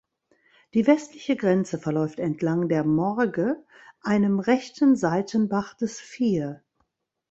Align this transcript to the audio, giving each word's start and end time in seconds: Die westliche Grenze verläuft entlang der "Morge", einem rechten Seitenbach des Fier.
Die 0.73 0.87
westliche 0.87 1.35
Grenze 1.35 1.77
verläuft 1.77 2.17
entlang 2.19 2.67
der 2.69 2.83
"Morge", 2.83 3.63
einem 4.01 4.39
rechten 4.39 4.95
Seitenbach 4.95 5.75
des 5.75 5.99
Fier. 5.99 6.63